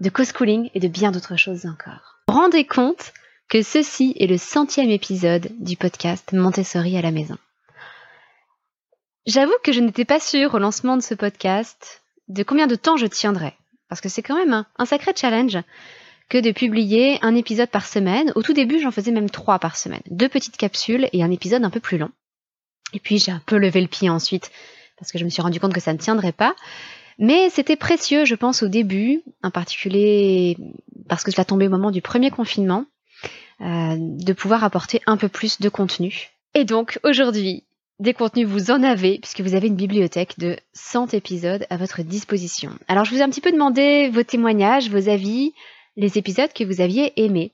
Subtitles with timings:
[0.00, 2.20] de co-schooling et de bien d'autres choses encore.
[2.28, 3.12] Rendez compte
[3.48, 7.36] que ceci est le centième épisode du podcast Montessori à la maison.
[9.26, 12.96] J'avoue que je n'étais pas sûre au lancement de ce podcast de combien de temps
[12.96, 13.54] je tiendrais,
[13.88, 15.58] parce que c'est quand même un, sacré challenge
[16.28, 18.32] que de publier un épisode par semaine.
[18.34, 21.64] Au tout début, j'en faisais même trois par semaine, deux petites capsules et un épisode
[21.64, 22.10] un peu plus long.
[22.92, 24.50] Et puis j'ai un peu levé le pied ensuite,
[24.98, 26.54] parce que je me suis rendu compte que ça ne tiendrait pas.
[27.18, 30.56] Mais c'était précieux, je pense, au début, en particulier
[31.08, 32.84] parce que cela tombait au moment du premier confinement,
[33.60, 36.30] euh, de pouvoir apporter un peu plus de contenu.
[36.54, 37.64] Et donc, aujourd'hui,
[37.98, 42.02] des contenus, vous en avez, puisque vous avez une bibliothèque de 100 épisodes à votre
[42.02, 42.70] disposition.
[42.86, 45.52] Alors, je vous ai un petit peu demandé vos témoignages, vos avis,
[45.96, 47.52] les épisodes que vous aviez aimés.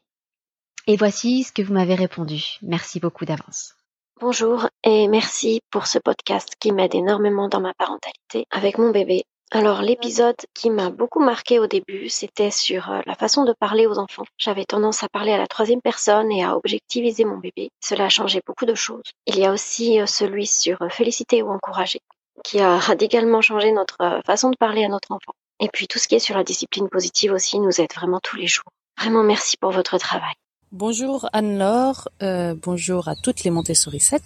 [0.87, 2.59] Et voici ce que vous m'avez répondu.
[2.61, 3.75] Merci beaucoup d'avance.
[4.21, 9.25] Bonjour et merci pour ce podcast qui m'aide énormément dans ma parentalité avec mon bébé
[9.55, 13.87] alors l'épisode qui m'a beaucoup marqué au début, c'était sur euh, la façon de parler
[13.87, 14.25] aux enfants.
[14.37, 17.71] J'avais tendance à parler à la troisième personne et à objectiviser mon bébé.
[17.81, 19.05] Cela a changé beaucoup de choses.
[19.27, 22.01] Il y a aussi euh, celui sur euh, féliciter ou encourager,
[22.43, 25.35] qui a radicalement changé notre façon de parler à notre enfant.
[25.61, 28.37] Et puis tout ce qui est sur la discipline positive aussi nous aide vraiment tous
[28.37, 28.67] les jours.
[28.99, 30.35] Vraiment merci pour votre travail.
[30.73, 34.21] Bonjour Anne-Laure, bonjour à toutes les Montessori 7.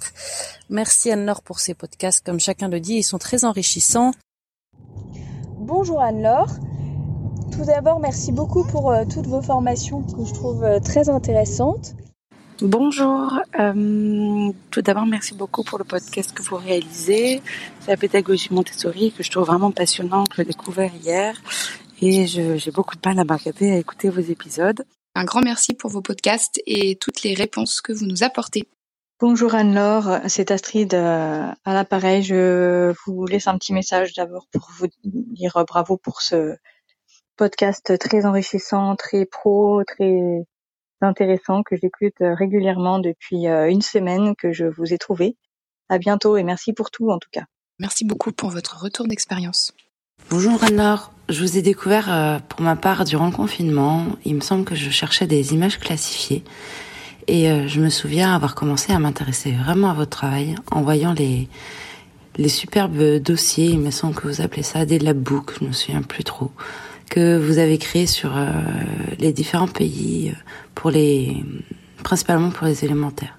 [0.70, 4.12] Merci Anne-Laure pour ces podcasts, comme chacun le dit, ils sont très enrichissants.
[5.68, 6.48] Bonjour Anne-Laure.
[7.52, 11.94] Tout d'abord, merci beaucoup pour euh, toutes vos formations que je trouve euh, très intéressantes.
[12.62, 13.38] Bonjour.
[13.60, 17.42] Euh, tout d'abord, merci beaucoup pour le podcast que vous réalisez.
[17.80, 20.24] C'est la pédagogie Montessori que je trouve vraiment passionnant.
[20.32, 21.38] Je l'ai découvert hier
[22.00, 24.86] et j'ai beaucoup de peine à m'arrêter à écouter vos épisodes.
[25.14, 28.66] Un grand merci pour vos podcasts et toutes les réponses que vous nous apportez.
[29.20, 32.22] Bonjour Anne-Laure, c'est Astrid euh, à l'appareil.
[32.22, 36.54] Je vous laisse un petit message d'abord pour vous dire euh, bravo pour ce
[37.36, 40.46] podcast très enrichissant, très pro, très
[41.00, 45.36] intéressant que j'écoute euh, régulièrement depuis une semaine que je vous ai trouvé.
[45.88, 47.46] À bientôt et merci pour tout en tout cas.
[47.80, 49.74] Merci beaucoup pour votre retour d'expérience.
[50.30, 54.06] Bonjour Anne-Laure, je vous ai découvert pour ma part durant le confinement.
[54.24, 56.44] Il me semble que je cherchais des images classifiées
[57.28, 61.12] et euh, je me souviens avoir commencé à m'intéresser vraiment à votre travail en voyant
[61.12, 61.48] les,
[62.38, 66.02] les superbes dossiers, il me semble que vous appelez ça des labbooks, je me souviens
[66.02, 66.50] plus trop,
[67.10, 68.50] que vous avez créé sur euh,
[69.18, 70.34] les différents pays
[70.74, 71.36] pour les,
[72.02, 73.38] principalement pour les élémentaires.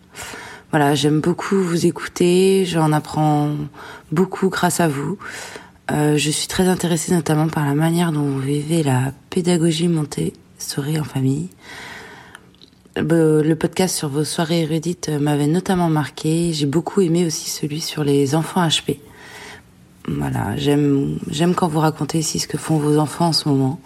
[0.69, 3.55] voilà, j'aime beaucoup vous écouter, j'en apprends
[4.11, 5.17] beaucoup grâce à vous.
[5.91, 10.99] Euh, je suis très intéressée notamment par la manière dont vous vivez la pédagogie Montessori
[10.99, 11.49] en famille.
[12.99, 16.51] Euh, le podcast sur vos soirées érudites m'avait notamment marqué.
[16.53, 18.99] J'ai beaucoup aimé aussi celui sur les enfants HP.
[20.07, 23.79] Voilà, j'aime j'aime quand vous racontez ici ce que font vos enfants en ce moment.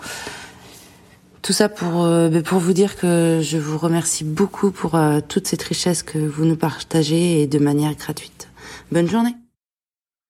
[1.41, 5.19] Tout ça pour euh, ben, pour vous dire que je vous remercie beaucoup pour euh,
[5.27, 8.49] toute cette richesse que vous nous partagez et de manière gratuite.
[8.91, 9.35] Bonne journée.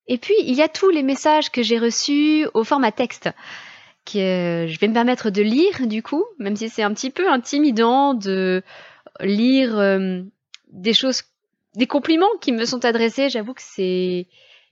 [0.07, 3.29] Et puis il y a tous les messages que j'ai reçus au format texte
[4.05, 7.29] que je vais me permettre de lire du coup, même si c'est un petit peu
[7.29, 8.63] intimidant de
[9.19, 10.21] lire euh,
[10.71, 11.23] des choses,
[11.75, 13.29] des compliments qui me sont adressés.
[13.29, 14.27] J'avoue que c'est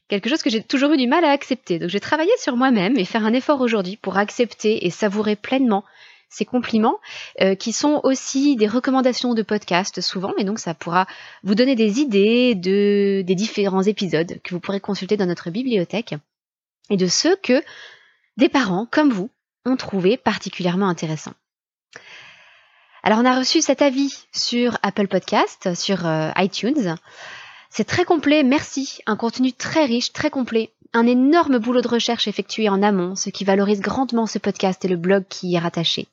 [0.08, 1.80] quelque chose que j'ai toujours eu du mal à accepter.
[1.80, 5.86] Donc j'ai travaillé sur moi-même et faire un effort aujourd'hui pour accepter et savourer pleinement
[6.32, 7.00] ces compliments,
[7.42, 11.06] euh, qui sont aussi des recommandations de podcast souvent, et donc ça pourra
[11.44, 16.16] vous donner des idées de, des différents épisodes que vous pourrez consulter dans notre bibliothèque,
[16.90, 17.62] et de ceux que
[18.38, 19.30] des parents comme vous
[19.66, 21.34] ont trouvé particulièrement intéressants.
[23.04, 26.96] Alors on a reçu cet avis sur Apple Podcast, sur euh, iTunes.
[27.70, 29.00] C'est très complet, merci.
[29.06, 30.72] Un contenu très riche, très complet.
[30.94, 34.90] Un énorme boulot de recherche effectué en amont, ce qui valorise grandement ce podcast et
[34.90, 36.08] le blog qui y est rattaché.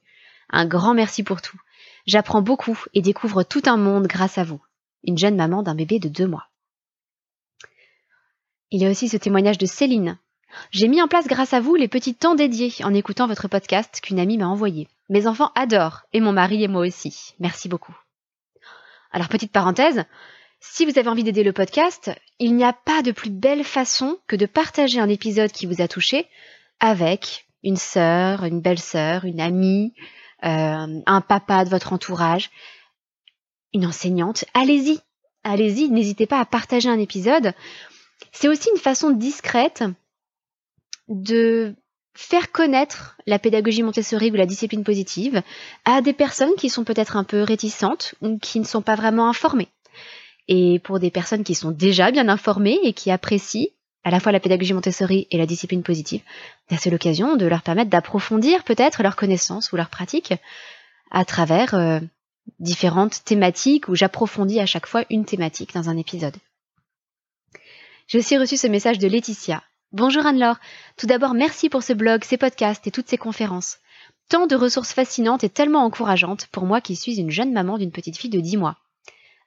[0.50, 1.60] Un grand merci pour tout.
[2.06, 4.62] J'apprends beaucoup et découvre tout un monde grâce à vous.
[5.04, 6.48] Une jeune maman d'un bébé de deux mois.
[8.70, 10.18] Il y a aussi ce témoignage de Céline.
[10.70, 14.00] J'ai mis en place grâce à vous les petits temps dédiés en écoutant votre podcast
[14.02, 14.88] qu'une amie m'a envoyé.
[15.08, 17.34] Mes enfants adorent, et mon mari et moi aussi.
[17.38, 17.96] Merci beaucoup.
[19.10, 20.04] Alors petite parenthèse,
[20.60, 24.18] si vous avez envie d'aider le podcast, il n'y a pas de plus belle façon
[24.26, 26.26] que de partager un épisode qui vous a touché
[26.80, 29.94] avec une sœur, une belle-sœur, une amie,
[30.44, 32.50] euh, un papa de votre entourage,
[33.72, 35.00] une enseignante, allez-y,
[35.44, 37.52] allez-y, n'hésitez pas à partager un épisode.
[38.32, 39.84] C'est aussi une façon discrète
[41.08, 41.74] de
[42.14, 45.42] faire connaître la pédagogie Montessori ou la discipline positive
[45.84, 49.28] à des personnes qui sont peut-être un peu réticentes ou qui ne sont pas vraiment
[49.28, 49.68] informées.
[50.48, 53.68] Et pour des personnes qui sont déjà bien informées et qui apprécient
[54.04, 56.22] à la fois la pédagogie Montessori et la discipline positive,
[56.70, 60.34] ben, c'est l'occasion de leur permettre d'approfondir peut-être leurs connaissances ou leurs pratiques
[61.10, 62.00] à travers euh,
[62.58, 66.36] différentes thématiques où j'approfondis à chaque fois une thématique dans un épisode.
[68.06, 69.62] J'ai aussi reçu ce message de Laetitia.
[69.92, 70.58] Bonjour Anne-Laure.
[70.98, 73.78] Tout d'abord, merci pour ce blog, ces podcasts et toutes ces conférences.
[74.28, 77.90] Tant de ressources fascinantes et tellement encourageantes pour moi qui suis une jeune maman d'une
[77.90, 78.76] petite fille de 10 mois.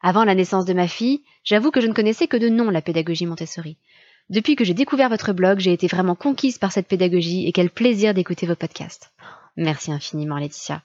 [0.01, 2.81] Avant la naissance de ma fille, j'avoue que je ne connaissais que de nom la
[2.81, 3.77] pédagogie Montessori.
[4.31, 7.69] Depuis que j'ai découvert votre blog, j'ai été vraiment conquise par cette pédagogie et quel
[7.69, 9.11] plaisir d'écouter vos podcasts.
[9.57, 10.81] Merci infiniment, Laetitia.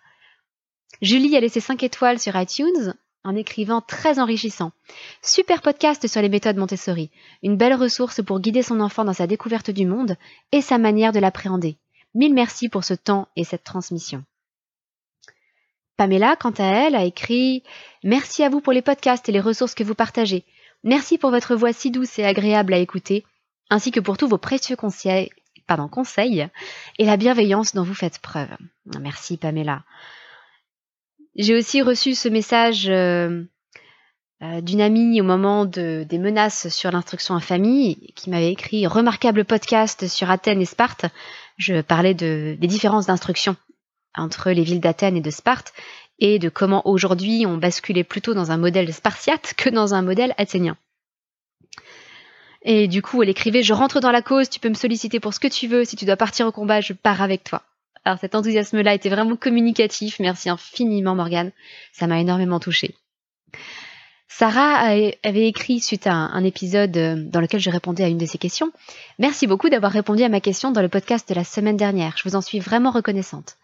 [1.00, 2.92] Julie a laissé 5 étoiles sur iTunes
[3.26, 4.72] en écrivant très enrichissant.
[5.20, 7.10] Super podcast sur les méthodes Montessori.
[7.42, 10.16] Une belle ressource pour guider son enfant dans sa découverte du monde
[10.52, 11.76] et sa manière de l'appréhender.
[12.14, 14.22] Mille merci pour ce temps et cette transmission.
[15.96, 17.62] Pamela, quant à elle, a écrit
[18.04, 20.44] Merci à vous pour les podcasts et les ressources que vous partagez.
[20.84, 23.24] Merci pour votre voix si douce et agréable à écouter
[23.70, 25.30] ainsi que pour tous vos précieux conseils,
[25.90, 26.48] conseils
[26.98, 28.56] et la bienveillance dont vous faites preuve.
[29.00, 29.82] Merci Pamela.
[31.38, 33.44] J'ai aussi reçu ce message euh,
[34.42, 38.86] euh, d'une amie au moment de, des menaces sur l'instruction en famille qui m'avait écrit
[38.86, 41.04] remarquable podcast sur Athènes et Sparte.
[41.58, 43.54] Je parlais de, des différences d'instruction
[44.16, 45.74] entre les villes d'Athènes et de Sparte
[46.20, 50.34] et de comment aujourd'hui on basculait plutôt dans un modèle spartiate que dans un modèle
[50.38, 50.78] athénien.
[52.62, 55.34] Et du coup, elle écrivait Je rentre dans la cause, tu peux me solliciter pour
[55.34, 55.84] ce que tu veux.
[55.84, 57.62] Si tu dois partir au combat, je pars avec toi.
[58.06, 60.20] Alors cet enthousiasme-là était vraiment communicatif.
[60.20, 61.50] Merci infiniment, Morgane.
[61.92, 62.94] Ça m'a énormément touchée.
[64.28, 64.76] Sarah
[65.24, 68.38] avait écrit suite à un, épisode euh, dans lequel je répondais à une de ses
[68.38, 68.70] questions.
[69.18, 72.14] Merci beaucoup d'avoir répondu à ma question dans le podcast de la semaine dernière.
[72.16, 73.56] Je vous en suis vraiment reconnaissante.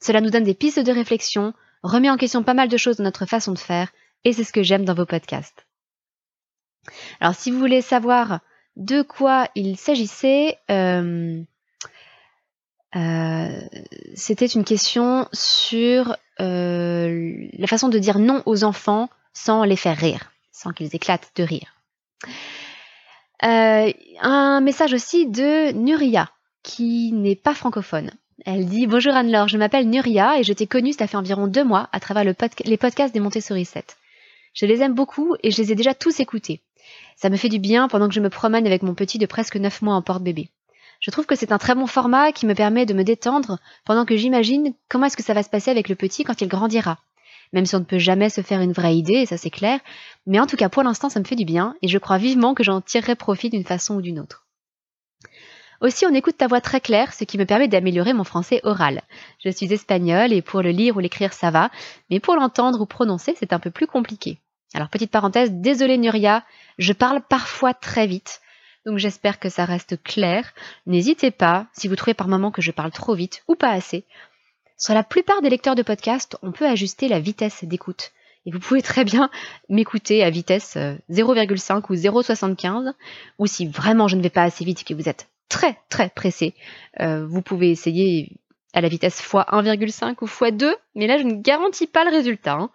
[0.00, 3.04] Cela nous donne des pistes de réflexion, remet en question pas mal de choses dans
[3.04, 3.92] notre façon de faire,
[4.24, 5.66] et c'est ce que j'aime dans vos podcasts.
[7.20, 8.40] Alors si vous voulez savoir
[8.76, 11.42] de quoi il s'agissait, euh,
[12.94, 13.60] euh,
[14.14, 19.96] c'était une question sur euh, la façon de dire non aux enfants sans les faire
[19.96, 21.74] rire, sans qu'ils éclatent de rire.
[23.40, 26.30] un message aussi de Nuria,
[26.62, 28.10] qui n'est pas francophone.
[28.44, 31.64] Elle dit Bonjour Anne-Laure, je m'appelle Nuria et je t'ai connue, ça fait environ deux
[31.64, 33.96] mois, à travers les podcasts des Montessori 7.
[34.54, 36.60] Je les aime beaucoup et je les ai déjà tous écoutés.
[37.16, 39.56] Ça me fait du bien pendant que je me promène avec mon petit de presque
[39.56, 40.48] 9 mois en porte-bébé.
[41.02, 44.04] Je trouve que c'est un très bon format qui me permet de me détendre pendant
[44.04, 46.98] que j'imagine comment est-ce que ça va se passer avec le petit quand il grandira.
[47.52, 49.80] même si on ne peut jamais se faire une vraie idée, ça c'est clair.
[50.26, 52.54] Mais en tout cas, pour l'instant, ça me fait du bien, et je crois vivement
[52.54, 54.46] que j'en tirerai profit d'une façon ou d'une autre.
[55.80, 59.02] Aussi, on écoute ta voix très claire, ce qui me permet d'améliorer mon français oral.
[59.44, 61.70] Je suis espagnole et pour le lire ou l'écrire, ça va,
[62.10, 64.38] mais pour l'entendre ou prononcer, c'est un peu plus compliqué.
[64.72, 66.44] Alors, petite parenthèse, désolée Nuria,
[66.78, 68.40] je parle parfois très vite,
[68.86, 70.52] donc j'espère que ça reste clair.
[70.86, 74.04] N'hésitez pas, si vous trouvez par moment que je parle trop vite ou pas assez.
[74.76, 78.10] Sur la plupart des lecteurs de podcast, on peut ajuster la vitesse d'écoute.
[78.44, 79.30] Et vous pouvez très bien
[79.68, 82.92] m'écouter à vitesse 0,5 euh, ou 0,75,
[83.38, 86.08] ou si vraiment je ne vais pas assez vite et que vous êtes très très
[86.08, 86.54] pressé,
[87.00, 88.32] euh, vous pouvez essayer
[88.72, 92.54] à la vitesse x1,5 ou x2, mais là je ne garantis pas le résultat.
[92.54, 92.70] Hein.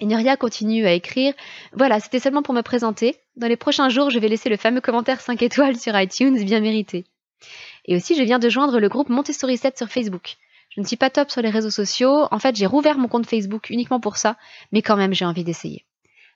[0.00, 1.34] Et Nuria continue à écrire.
[1.72, 3.16] Voilà, c'était seulement pour me présenter.
[3.36, 6.60] Dans les prochains jours, je vais laisser le fameux commentaire 5 étoiles sur iTunes, bien
[6.60, 7.04] mérité.
[7.86, 10.36] Et aussi, je viens de joindre le groupe Montessori 7 sur Facebook.
[10.70, 12.26] Je ne suis pas top sur les réseaux sociaux.
[12.30, 14.36] En fait, j'ai rouvert mon compte Facebook uniquement pour ça,
[14.72, 15.84] mais quand même, j'ai envie d'essayer.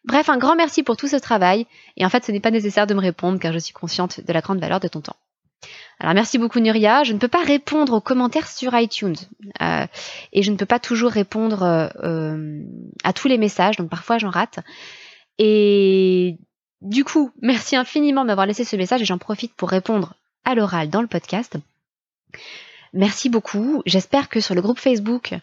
[0.05, 1.67] Bref, un grand merci pour tout ce travail.
[1.97, 4.33] Et en fait, ce n'est pas nécessaire de me répondre car je suis consciente de
[4.33, 5.17] la grande valeur de ton temps.
[5.99, 7.05] Alors merci beaucoup Nuria.
[7.05, 9.17] Je ne peux pas répondre aux commentaires sur iTunes
[9.63, 9.87] euh,
[10.33, 12.63] et je ne peux pas toujours répondre euh, euh,
[13.03, 14.59] à tous les messages, donc parfois j'en rate.
[15.39, 16.39] Et
[16.83, 20.55] du coup, merci infiniment de m'avoir laissé ce message et j'en profite pour répondre à
[20.55, 21.57] l'oral dans le podcast.
[22.93, 23.83] Merci beaucoup.
[23.87, 25.35] J'espère que sur le groupe Facebook,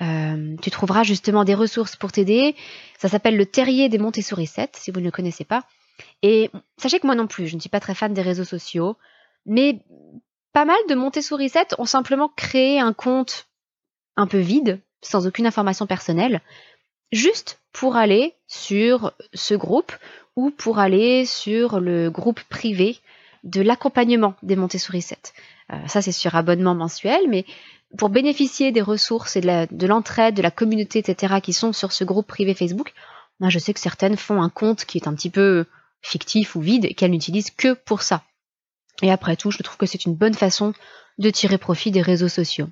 [0.00, 2.56] tu trouveras justement des ressources pour t'aider.
[2.98, 5.64] Ça s'appelle le Terrier des Montessori 7, si vous ne le connaissez pas.
[6.22, 8.96] Et sachez que moi non plus, je ne suis pas très fan des réseaux sociaux,
[9.46, 9.80] mais
[10.52, 13.46] pas mal de Montessori 7 ont simplement créé un compte
[14.16, 16.40] un peu vide, sans aucune information personnelle,
[17.12, 19.92] juste pour aller sur ce groupe
[20.34, 22.98] ou pour aller sur le groupe privé
[23.44, 25.32] de l'accompagnement des Montessori 7.
[25.72, 27.44] Euh, ça, c'est sur abonnement mensuel, mais
[27.96, 32.04] pour bénéficier des ressources et de l'entraide, de, la communauté, etc., qui sont sur ce
[32.04, 32.92] groupe privé Facebook,
[33.40, 35.66] moi, je sais que certaines font un compte qui est un petit peu
[36.02, 38.22] fictif ou vide et qu'elles n'utilisent que pour ça.
[39.02, 40.72] Et après tout, je trouve que c'est une bonne façon
[41.18, 42.68] de tirer profit des réseaux sociaux.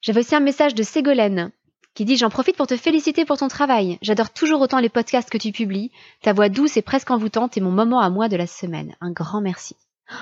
[0.00, 1.52] J'avais aussi un message de Ségolène
[1.94, 3.98] qui dit J'en profite pour te féliciter pour ton travail.
[4.02, 5.92] J'adore toujours autant les podcasts que tu publies.
[6.22, 8.96] Ta voix douce et presque envoûtante est mon moment à moi de la semaine.
[9.00, 9.76] Un grand merci.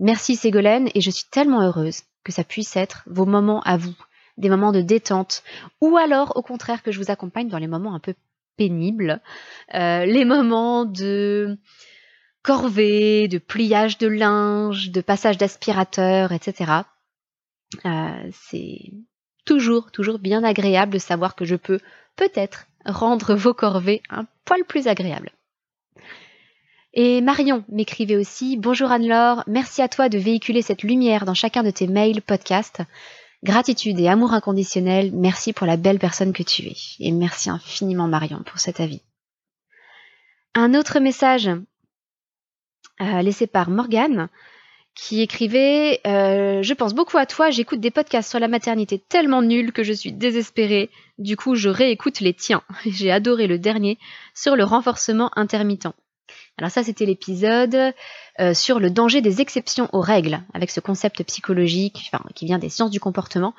[0.00, 3.96] Merci Ségolène et je suis tellement heureuse que ça puisse être vos moments à vous,
[4.36, 5.42] des moments de détente,
[5.80, 8.14] ou alors au contraire que je vous accompagne dans les moments un peu
[8.56, 9.20] pénibles,
[9.74, 11.58] euh, les moments de
[12.48, 16.72] corvée, de pliage de linge, de passage d'aspirateur, etc.
[17.84, 18.90] Euh, c'est
[19.44, 21.78] toujours, toujours bien agréable de savoir que je peux
[22.16, 25.30] peut-être rendre vos corvées un poil plus agréables.
[26.94, 31.62] Et Marion m'écrivait aussi Bonjour Anne-Laure, merci à toi de véhiculer cette lumière dans chacun
[31.62, 32.80] de tes mails, podcasts.
[33.44, 36.76] Gratitude et amour inconditionnel, merci pour la belle personne que tu es.
[36.98, 39.02] Et merci infiniment Marion pour cet avis.
[40.54, 41.50] Un autre message
[43.00, 44.28] euh, laissé par Morgane
[44.98, 49.42] qui écrivait euh, Je pense beaucoup à toi, j'écoute des podcasts sur la maternité tellement
[49.42, 50.90] nuls que je suis désespérée.
[51.18, 52.62] Du coup, je réécoute les tiens.
[52.84, 53.98] J'ai adoré le dernier
[54.34, 55.88] sur le renforcement intermittent.
[56.58, 57.94] Alors ça, c'était l'épisode
[58.40, 62.68] euh, sur le danger des exceptions aux règles, avec ce concept psychologique qui vient des
[62.68, 63.54] sciences du comportement,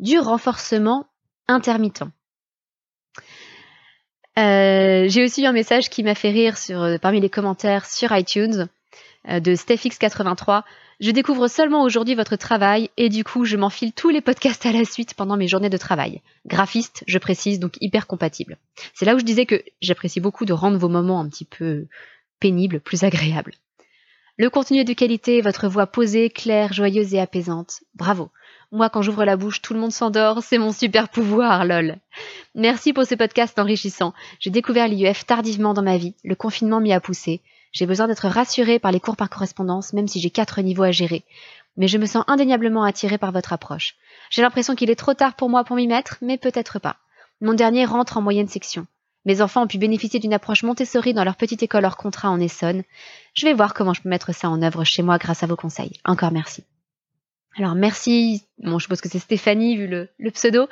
[0.00, 1.06] du renforcement
[1.46, 2.02] intermittent.
[4.36, 8.68] J'ai aussi eu un message qui m'a fait rire sur, parmi les commentaires sur iTunes
[9.28, 10.62] de StephX83.
[11.00, 14.72] Je découvre seulement aujourd'hui votre travail et du coup je m'enfile tous les podcasts à
[14.72, 16.20] la suite pendant mes journées de travail.
[16.46, 18.58] Graphiste, je précise, donc hyper compatible.
[18.94, 21.86] C'est là où je disais que j'apprécie beaucoup de rendre vos moments un petit peu
[22.38, 23.54] pénible, plus agréable.
[24.36, 27.80] Le contenu est de qualité, votre voix posée, claire, joyeuse et apaisante.
[27.94, 28.30] Bravo.
[28.72, 31.96] Moi, quand j'ouvre la bouche, tout le monde s'endort, c'est mon super pouvoir, lol.
[32.54, 34.14] Merci pour ce podcast enrichissant.
[34.38, 37.42] J'ai découvert l'IUF tardivement dans ma vie, le confinement m'y a poussé.
[37.72, 40.90] J'ai besoin d'être rassurée par les cours par correspondance, même si j'ai quatre niveaux à
[40.90, 41.24] gérer.
[41.76, 43.96] Mais je me sens indéniablement attirée par votre approche.
[44.30, 46.96] J'ai l'impression qu'il est trop tard pour moi pour m'y mettre, mais peut-être pas.
[47.40, 48.86] Mon dernier rentre en moyenne section.
[49.24, 52.40] Mes enfants ont pu bénéficier d'une approche Montessori dans leur petite école hors contrat en
[52.40, 52.82] Essonne.
[53.34, 55.56] Je vais voir comment je peux mettre ça en œuvre chez moi grâce à vos
[55.56, 56.00] conseils.
[56.04, 56.64] Encore merci.
[57.56, 60.68] Alors merci, bon je suppose que c'est Stéphanie vu le, pseudo,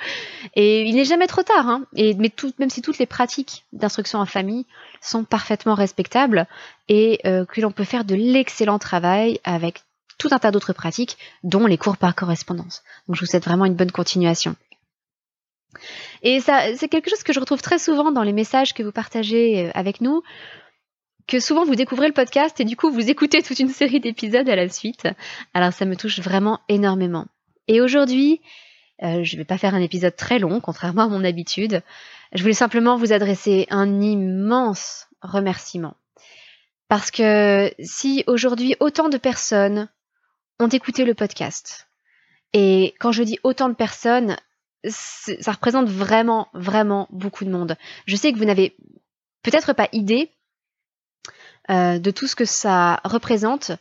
[0.54, 1.84] et il n'est jamais trop tard, hein.
[1.96, 4.64] et, mais même si toutes les pratiques d'instruction en famille
[5.00, 6.46] sont parfaitement respectables
[6.88, 9.82] et euh, que l'on peut faire de l'excellent travail avec
[10.18, 12.82] tout un tas d'autres pratiques, dont les cours par correspondance.
[13.06, 14.56] Donc je vous souhaite vraiment une bonne continuation.
[16.22, 18.92] Et ça, c'est quelque chose que je retrouve très souvent dans les messages que vous
[18.92, 20.22] partagez euh, avec nous,
[21.28, 24.48] que souvent vous découvrez le podcast et du coup vous écoutez toute une série d'épisodes
[24.48, 25.06] à la suite.
[25.54, 27.26] Alors ça me touche vraiment énormément.
[27.68, 28.40] Et aujourd'hui,
[29.04, 31.82] Euh, je ne vais pas faire un épisode très long, contrairement à mon habitude.
[32.32, 35.94] Je voulais simplement vous adresser un immense remerciement.
[36.88, 39.88] Parce que si aujourd'hui autant de personnes
[40.58, 41.86] ont écouté le podcast,
[42.52, 44.36] et quand je dis autant de personnes,
[44.84, 47.76] ça représente vraiment, vraiment beaucoup de monde.
[48.06, 48.74] Je sais que vous n'avez
[49.44, 50.32] peut-être pas idée
[51.70, 53.72] euh, de tout ce que ça représente,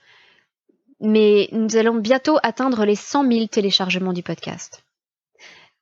[1.00, 4.84] mais nous allons bientôt atteindre les 100 000 téléchargements du podcast.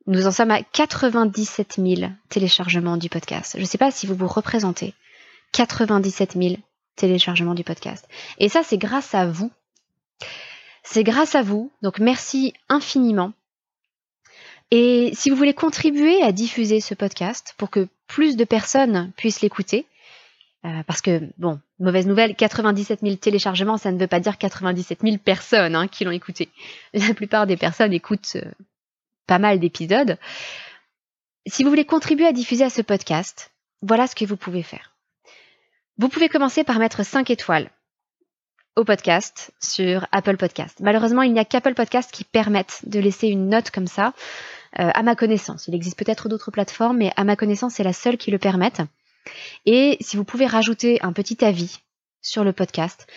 [0.07, 3.53] Nous en sommes à 97 000 téléchargements du podcast.
[3.55, 4.93] Je ne sais pas si vous vous représentez.
[5.53, 6.55] 97 000
[6.95, 8.07] téléchargements du podcast.
[8.37, 9.51] Et ça, c'est grâce à vous.
[10.83, 11.71] C'est grâce à vous.
[11.81, 13.33] Donc merci infiniment.
[14.71, 19.41] Et si vous voulez contribuer à diffuser ce podcast pour que plus de personnes puissent
[19.41, 19.85] l'écouter,
[20.65, 25.01] euh, parce que, bon, mauvaise nouvelle, 97 000 téléchargements, ça ne veut pas dire 97
[25.03, 26.49] 000 personnes hein, qui l'ont écouté.
[26.93, 28.51] La plupart des personnes écoutent euh,
[29.27, 30.17] pas mal d'épisodes.
[31.45, 33.51] Si vous voulez contribuer à diffuser à ce podcast,
[33.83, 34.91] voilà ce que vous pouvez faire.
[35.99, 37.69] Vous pouvez commencer par mettre 5 étoiles
[38.75, 40.79] au podcast sur Apple Podcast.
[40.81, 44.13] Malheureusement, il n'y a qu'Apple Podcast qui permettent de laisser une note comme ça,
[44.79, 45.67] euh, à ma connaissance.
[45.67, 48.81] Il existe peut-être d'autres plateformes, mais à ma connaissance, c'est la seule qui le permette.
[49.65, 51.79] Et si vous pouvez rajouter un petit avis
[52.21, 53.07] sur le podcast,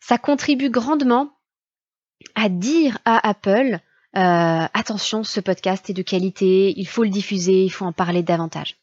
[0.00, 1.32] ça contribue grandement
[2.34, 3.80] à dire à Apple
[4.16, 8.22] euh, attention, ce podcast est de qualité, il faut le diffuser, il faut en parler
[8.22, 8.76] davantage.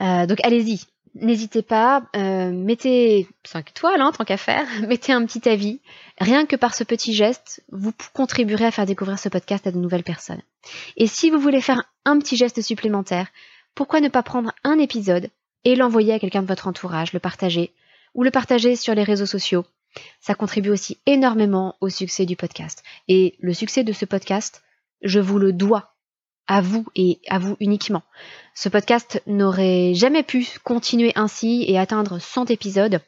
[0.00, 0.84] Euh, donc allez-y,
[1.14, 5.80] n'hésitez pas, euh, mettez 5 étoiles, hein, tant qu'à faire, mettez un petit avis.
[6.18, 9.78] Rien que par ce petit geste, vous contribuerez à faire découvrir ce podcast à de
[9.78, 10.42] nouvelles personnes.
[10.96, 13.26] Et si vous voulez faire un petit geste supplémentaire,
[13.74, 15.30] pourquoi ne pas prendre un épisode
[15.64, 17.72] et l'envoyer à quelqu'un de votre entourage, le partager,
[18.14, 19.64] ou le partager sur les réseaux sociaux,
[20.20, 22.82] ça contribue aussi énormément au succès du podcast.
[23.08, 24.62] Et le succès de ce podcast,
[25.02, 25.94] je vous le dois
[26.46, 28.02] à vous et à vous uniquement.
[28.54, 33.00] Ce podcast n'aurait jamais pu continuer ainsi et atteindre 100 épisodes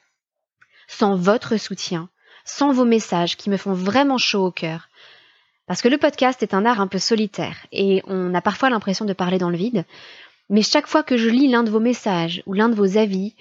[0.88, 2.08] sans votre soutien,
[2.44, 4.88] sans vos messages qui me font vraiment chaud au cœur.
[5.66, 9.04] Parce que le podcast est un art un peu solitaire et on a parfois l'impression
[9.04, 9.84] de parler dans le vide.
[10.48, 13.34] Mais chaque fois que je lis l'un de vos messages ou l'un de vos avis,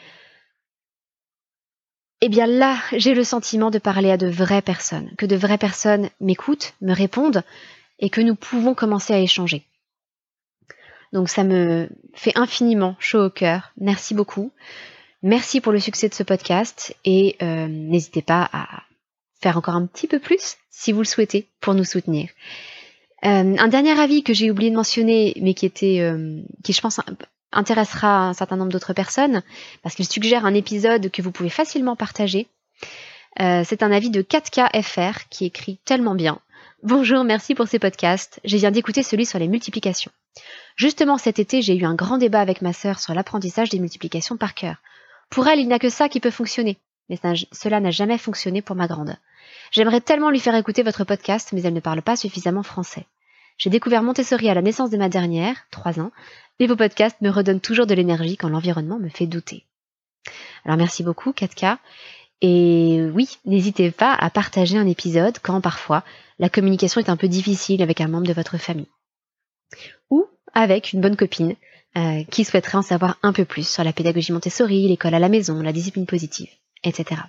[2.22, 5.58] eh bien là, j'ai le sentiment de parler à de vraies personnes, que de vraies
[5.58, 7.44] personnes m'écoutent, me répondent,
[8.00, 9.66] et que nous pouvons commencer à échanger.
[11.14, 13.72] Donc ça me fait infiniment chaud au cœur.
[13.78, 14.52] Merci beaucoup.
[15.22, 18.84] Merci pour le succès de ce podcast et euh, n'hésitez pas à
[19.42, 22.30] faire encore un petit peu plus si vous le souhaitez pour nous soutenir.
[23.26, 26.82] Euh, un dernier avis que j'ai oublié de mentionner, mais qui était, euh, qui je
[26.82, 27.00] pense
[27.52, 29.42] intéressera un certain nombre d'autres personnes,
[29.82, 32.48] parce qu'il suggère un épisode que vous pouvez facilement partager.
[33.40, 36.40] Euh, c'est un avis de 4KFR qui écrit tellement bien.
[36.84, 38.40] Bonjour, merci pour ces podcasts.
[38.44, 40.12] J'ai bien d'écouter celui sur les multiplications.
[40.76, 44.38] Justement, cet été, j'ai eu un grand débat avec ma sœur sur l'apprentissage des multiplications
[44.38, 44.76] par cœur.
[45.32, 46.78] Pour elle, il n'y a que ça qui peut fonctionner.
[47.10, 47.20] Mais
[47.52, 49.18] cela n'a jamais fonctionné pour ma grande.
[49.72, 53.06] J'aimerais tellement lui faire écouter votre podcast, mais elle ne parle pas suffisamment français.
[53.58, 56.12] J'ai découvert Montessori à la naissance de ma dernière, 3 ans,
[56.60, 59.66] et vos podcasts me redonnent toujours de l'énergie quand l'environnement me fait douter.
[60.66, 61.78] Alors merci beaucoup 4K.
[62.42, 66.04] Et oui, n'hésitez pas à partager un épisode quand parfois
[66.38, 68.90] la communication est un peu difficile avec un membre de votre famille.
[70.10, 71.56] Ou avec une bonne copine
[71.98, 75.30] euh, qui souhaiterait en savoir un peu plus sur la pédagogie Montessori, l'école à la
[75.30, 76.50] maison, la discipline positive,
[76.84, 77.22] etc.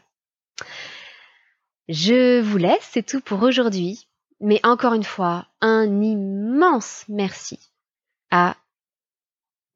[1.89, 4.09] Je vous laisse, c'est tout pour aujourd'hui.
[4.41, 7.59] Mais encore une fois, un immense merci
[8.31, 8.57] à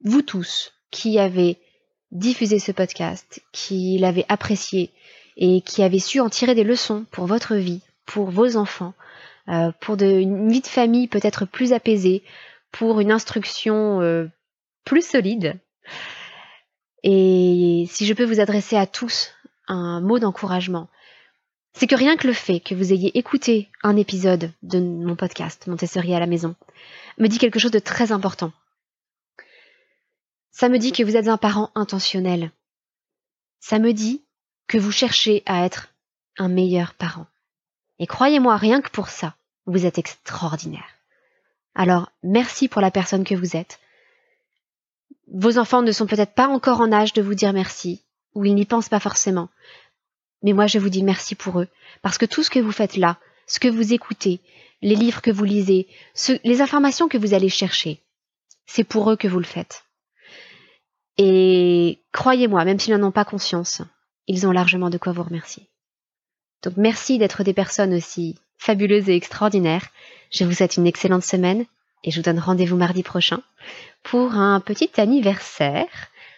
[0.04, 1.58] vous tous qui avez
[2.10, 4.90] diffusé ce podcast, qui l'avez apprécié
[5.36, 8.94] et qui avez su en tirer des leçons pour votre vie, pour vos enfants,
[9.48, 12.22] euh, pour une vie de famille peut-être plus apaisée,
[12.72, 14.26] pour une instruction euh,
[14.84, 15.58] plus solide.
[17.02, 19.30] Et si je peux vous adresser à tous
[19.68, 20.88] un mot d'encouragement,
[21.72, 25.66] c'est que rien que le fait que vous ayez écouté un épisode de mon podcast
[25.66, 26.54] Montessori à la maison
[27.18, 28.52] me dit quelque chose de très important.
[30.50, 32.50] Ça me dit que vous êtes un parent intentionnel.
[33.60, 34.22] Ça me dit
[34.66, 35.88] que vous cherchez à être
[36.38, 37.26] un meilleur parent.
[37.98, 39.34] Et croyez-moi, rien que pour ça,
[39.66, 40.88] vous êtes extraordinaire.
[41.74, 43.78] Alors, merci pour la personne que vous êtes.
[45.32, 48.02] Vos enfants ne sont peut-être pas encore en âge de vous dire merci,
[48.34, 49.48] ou ils n'y pensent pas forcément.
[50.42, 51.68] Mais moi, je vous dis merci pour eux,
[52.02, 54.40] parce que tout ce que vous faites là, ce que vous écoutez,
[54.82, 55.88] les livres que vous lisez,
[56.44, 58.00] les informations que vous allez chercher,
[58.66, 59.84] c'est pour eux que vous le faites.
[61.18, 63.82] Et croyez-moi, même s'ils n'en ont pas conscience,
[64.26, 65.68] ils ont largement de quoi vous remercier.
[66.62, 69.88] Donc merci d'être des personnes aussi fabuleuse et extraordinaire.
[70.30, 71.66] Je vous souhaite une excellente semaine
[72.04, 73.42] et je vous donne rendez-vous mardi prochain
[74.02, 75.88] pour un petit anniversaire.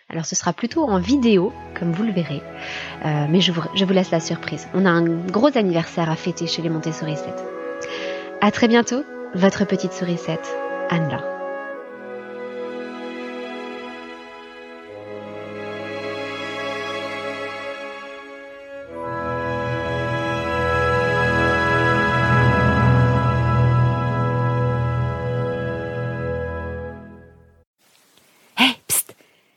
[0.09, 2.43] Alors ce sera plutôt en vidéo, comme vous le verrez,
[3.05, 4.69] euh, mais je vous, laisse la surprise.
[4.75, 7.27] On a un gros anniversaire à fêter chez les Montessori 7.
[8.41, 10.55] À très bientôt, votre petite sourisette,
[10.91, 11.32] Anne-Laure.